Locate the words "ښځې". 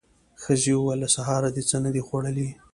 0.41-0.71